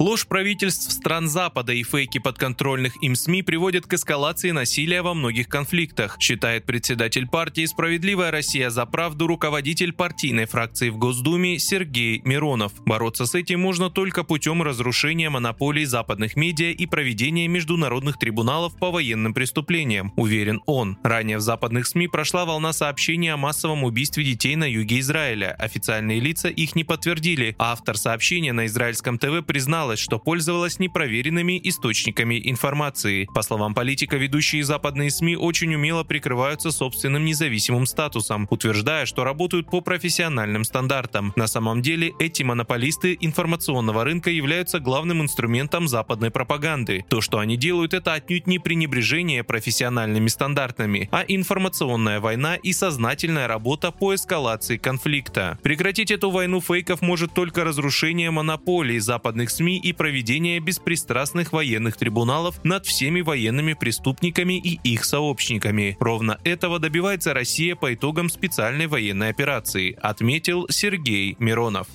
Ложь 0.00 0.26
правительств 0.26 0.90
стран 0.92 1.28
Запада 1.28 1.74
и 1.74 1.82
фейки 1.82 2.16
подконтрольных 2.16 2.94
им 3.02 3.14
СМИ 3.14 3.42
приводят 3.42 3.84
к 3.84 3.92
эскалации 3.92 4.50
насилия 4.50 5.02
во 5.02 5.12
многих 5.12 5.46
конфликтах, 5.46 6.16
считает 6.18 6.64
председатель 6.64 7.26
партии 7.28 7.66
«Справедливая 7.66 8.30
Россия 8.30 8.70
за 8.70 8.86
правду» 8.86 9.26
руководитель 9.26 9.92
партийной 9.92 10.46
фракции 10.46 10.88
в 10.88 10.96
Госдуме 10.96 11.58
Сергей 11.58 12.22
Миронов. 12.24 12.72
Бороться 12.86 13.26
с 13.26 13.34
этим 13.34 13.60
можно 13.60 13.90
только 13.90 14.24
путем 14.24 14.62
разрушения 14.62 15.28
монополий 15.28 15.84
западных 15.84 16.34
медиа 16.34 16.70
и 16.70 16.86
проведения 16.86 17.46
международных 17.46 18.18
трибуналов 18.18 18.78
по 18.78 18.90
военным 18.90 19.34
преступлениям, 19.34 20.14
уверен 20.16 20.62
он. 20.64 20.96
Ранее 21.04 21.36
в 21.36 21.42
западных 21.42 21.86
СМИ 21.86 22.08
прошла 22.08 22.46
волна 22.46 22.72
сообщений 22.72 23.34
о 23.34 23.36
массовом 23.36 23.84
убийстве 23.84 24.24
детей 24.24 24.56
на 24.56 24.64
юге 24.64 25.00
Израиля. 25.00 25.54
Официальные 25.58 26.20
лица 26.20 26.48
их 26.48 26.74
не 26.74 26.84
подтвердили, 26.84 27.54
автор 27.58 27.98
сообщения 27.98 28.54
на 28.54 28.64
израильском 28.64 29.18
ТВ 29.18 29.44
призналась, 29.90 30.00
что 30.00 30.18
пользовалась 30.18 30.78
непроверенными 30.78 31.60
источниками 31.64 32.40
информации. 32.44 33.26
По 33.34 33.42
словам 33.42 33.74
политика, 33.74 34.16
ведущие 34.16 34.64
западные 34.64 35.10
СМИ 35.10 35.36
очень 35.36 35.74
умело 35.74 36.04
прикрываются 36.04 36.70
собственным 36.70 37.24
независимым 37.24 37.86
статусом, 37.86 38.46
утверждая, 38.50 39.06
что 39.06 39.24
работают 39.24 39.70
по 39.70 39.80
профессиональным 39.80 40.64
стандартам. 40.64 41.32
На 41.36 41.46
самом 41.46 41.82
деле 41.82 42.12
эти 42.18 42.42
монополисты 42.42 43.16
информационного 43.20 44.04
рынка 44.04 44.30
являются 44.30 44.80
главным 44.80 45.22
инструментом 45.22 45.88
западной 45.88 46.30
пропаганды. 46.30 47.04
То, 47.08 47.20
что 47.20 47.38
они 47.38 47.56
делают, 47.56 47.94
это 47.94 48.14
отнюдь 48.14 48.46
не 48.46 48.58
пренебрежение 48.58 49.42
профессиональными 49.42 50.28
стандартами, 50.28 51.08
а 51.10 51.24
информационная 51.26 52.20
война 52.20 52.56
и 52.56 52.72
сознательная 52.72 53.48
работа 53.48 53.90
по 53.90 54.14
эскалации 54.14 54.76
конфликта. 54.76 55.58
Прекратить 55.62 56.10
эту 56.10 56.30
войну 56.30 56.60
фейков 56.60 57.02
может 57.02 57.32
только 57.34 57.64
разрушение 57.64 58.30
монополии 58.30 58.98
западных 58.98 59.50
СМИ 59.50 59.79
и 59.80 59.92
проведение 59.92 60.60
беспристрастных 60.60 61.52
военных 61.52 61.96
трибуналов 61.96 62.62
над 62.64 62.86
всеми 62.86 63.20
военными 63.20 63.72
преступниками 63.72 64.58
и 64.58 64.78
их 64.84 65.04
сообщниками. 65.04 65.96
Ровно 65.98 66.38
этого 66.44 66.78
добивается 66.78 67.34
Россия 67.34 67.74
по 67.74 67.94
итогам 67.94 68.28
специальной 68.28 68.86
военной 68.86 69.30
операции, 69.30 69.98
отметил 70.00 70.66
Сергей 70.68 71.36
Миронов. 71.38 71.88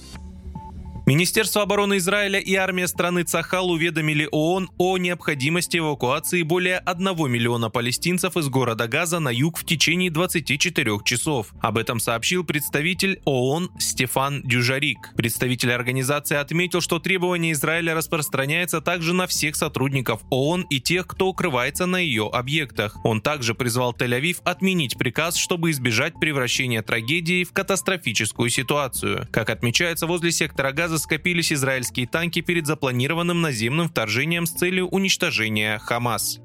Министерство 1.07 1.61
обороны 1.61 1.97
Израиля 1.97 2.39
и 2.39 2.55
армия 2.55 2.87
страны 2.87 3.21
Цахал 3.21 3.69
уведомили 3.69 4.27
ООН 4.31 4.71
о 4.79 4.97
необходимости 4.97 5.77
эвакуации 5.77 6.41
более 6.41 6.79
1 6.79 7.31
миллиона 7.31 7.69
палестинцев 7.69 8.35
из 8.37 8.49
города 8.49 8.87
Газа 8.87 9.19
на 9.19 9.29
юг 9.29 9.59
в 9.59 9.65
течение 9.65 10.09
24 10.09 10.97
часов. 11.05 11.53
Об 11.61 11.77
этом 11.77 11.99
сообщил 11.99 12.43
представитель 12.43 13.21
ООН 13.25 13.69
Стефан 13.77 14.41
Дюжарик. 14.45 15.13
Представитель 15.15 15.73
организации 15.73 16.37
отметил, 16.37 16.81
что 16.81 16.97
требование 16.97 17.51
Израиля 17.51 17.93
распространяется 17.93 18.81
также 18.81 19.13
на 19.13 19.27
всех 19.27 19.55
сотрудников 19.55 20.21
ООН 20.31 20.65
и 20.71 20.79
тех, 20.79 21.05
кто 21.05 21.27
укрывается 21.27 21.85
на 21.85 21.97
ее 21.97 22.31
объектах. 22.33 22.97
Он 23.05 23.21
также 23.21 23.53
призвал 23.53 23.93
Тель-Авив 23.93 24.37
отменить 24.43 24.97
приказ, 24.97 25.35
чтобы 25.35 25.69
избежать 25.69 26.19
превращения 26.19 26.81
трагедии 26.81 27.43
в 27.43 27.53
катастрофическую 27.53 28.49
ситуацию. 28.49 29.27
Как 29.31 29.51
отмечается, 29.51 30.07
возле 30.07 30.31
сектора 30.31 30.71
Газа 30.71 30.94
Газа 30.95 31.03
скопились 31.03 31.51
израильские 31.51 32.07
танки 32.07 32.39
перед 32.39 32.65
запланированным 32.67 33.41
наземным 33.41 33.89
вторжением 33.89 34.45
с 34.45 34.51
целью 34.51 34.87
уничтожения 34.87 35.77
Хамас. 35.77 36.39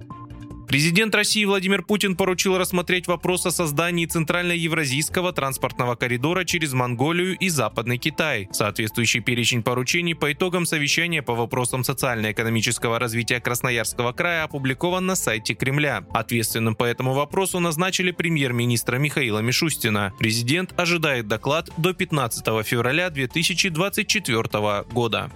Президент 0.71 1.13
России 1.17 1.45
Владимир 1.45 1.83
Путин 1.83 2.15
поручил 2.15 2.57
рассмотреть 2.57 3.09
вопрос 3.09 3.45
о 3.45 3.51
создании 3.51 4.07
Центрально-Евразийского 4.07 5.33
транспортного 5.33 5.97
коридора 5.97 6.45
через 6.45 6.75
Монголию 6.75 7.37
и 7.37 7.49
Западный 7.49 7.99
Китай. 7.99 8.49
Соответствующий 8.53 9.19
перечень 9.19 9.65
поручений 9.65 10.15
по 10.15 10.33
итогам 10.33 10.67
совещания 10.67 11.23
по 11.23 11.35
вопросам 11.35 11.83
социально-экономического 11.83 13.01
развития 13.01 13.41
Красноярского 13.41 14.13
края 14.13 14.45
опубликован 14.45 15.07
на 15.07 15.17
сайте 15.17 15.55
Кремля. 15.55 16.05
Ответственным 16.13 16.77
по 16.77 16.85
этому 16.85 17.15
вопросу 17.15 17.59
назначили 17.59 18.13
премьер-министра 18.13 18.97
Михаила 18.99 19.41
Мишустина. 19.41 20.13
Президент 20.21 20.79
ожидает 20.79 21.27
доклад 21.27 21.69
до 21.79 21.95
15 21.95 22.47
февраля 22.65 23.11
2024 23.11 24.85
года. 24.93 25.33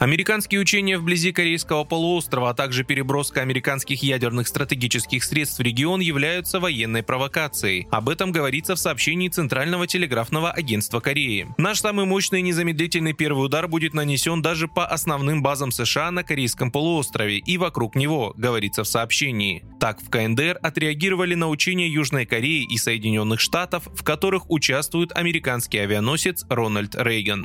Американские 0.00 0.62
учения 0.62 0.96
вблизи 0.96 1.30
Корейского 1.30 1.84
полуострова, 1.84 2.48
а 2.48 2.54
также 2.54 2.84
переброска 2.84 3.42
американских 3.42 4.02
ядерных 4.02 4.48
стратегических 4.48 5.22
средств 5.22 5.58
в 5.58 5.62
регион 5.62 6.00
являются 6.00 6.58
военной 6.58 7.02
провокацией. 7.02 7.86
Об 7.90 8.08
этом 8.08 8.32
говорится 8.32 8.76
в 8.76 8.78
сообщении 8.78 9.28
Центрального 9.28 9.86
телеграфного 9.86 10.52
агентства 10.52 11.00
Кореи. 11.00 11.48
Наш 11.58 11.80
самый 11.80 12.06
мощный 12.06 12.38
и 12.38 12.42
незамедлительный 12.42 13.12
первый 13.12 13.44
удар 13.44 13.68
будет 13.68 13.92
нанесен 13.92 14.40
даже 14.40 14.68
по 14.68 14.86
основным 14.86 15.42
базам 15.42 15.70
США 15.70 16.10
на 16.10 16.24
Корейском 16.24 16.72
полуострове 16.72 17.36
и 17.36 17.58
вокруг 17.58 17.94
него, 17.94 18.32
говорится 18.38 18.84
в 18.84 18.88
сообщении. 18.88 19.62
Так 19.80 20.00
в 20.00 20.08
КНДР 20.08 20.60
отреагировали 20.62 21.34
на 21.34 21.50
учения 21.50 21.88
Южной 21.88 22.24
Кореи 22.24 22.64
и 22.64 22.78
Соединенных 22.78 23.38
Штатов, 23.38 23.86
в 23.94 24.02
которых 24.02 24.50
участвует 24.50 25.12
американский 25.12 25.76
авианосец 25.76 26.46
Рональд 26.48 26.94
Рейган. 26.94 27.44